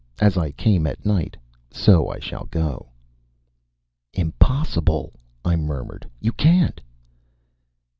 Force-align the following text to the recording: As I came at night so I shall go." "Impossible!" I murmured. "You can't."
As 0.19 0.35
I 0.35 0.49
came 0.53 0.87
at 0.87 1.05
night 1.05 1.37
so 1.69 2.09
I 2.09 2.17
shall 2.17 2.45
go." 2.45 2.89
"Impossible!" 4.13 5.13
I 5.45 5.55
murmured. 5.55 6.09
"You 6.19 6.31
can't." 6.33 6.81